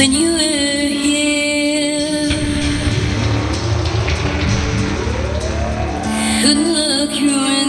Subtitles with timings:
[0.00, 2.30] when you were here.
[6.42, 7.59] Good luck, you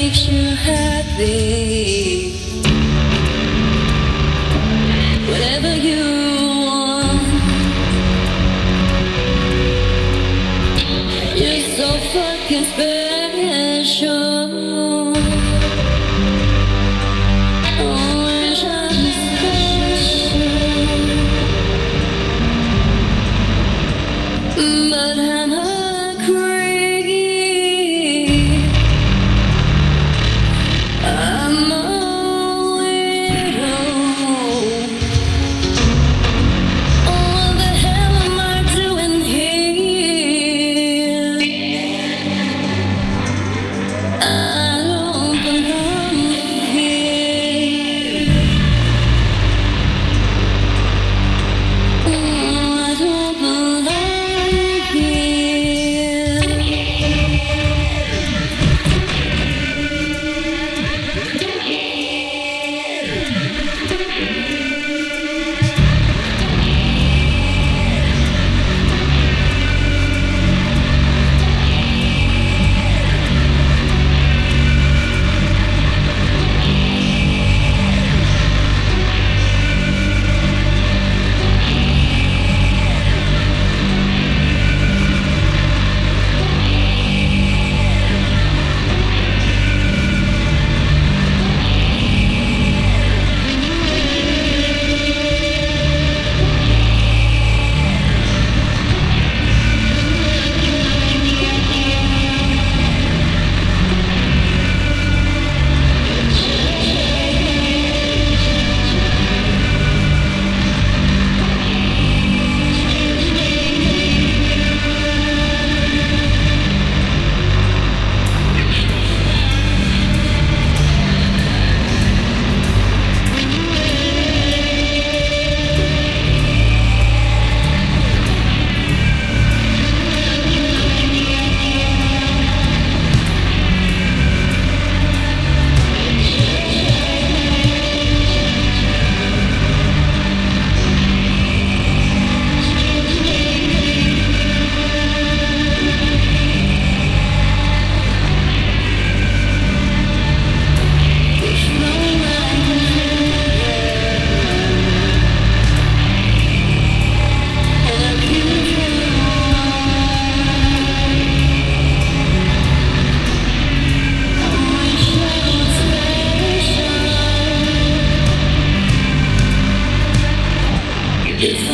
[0.00, 2.47] makes you happy.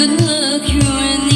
[0.00, 1.29] good look, you're in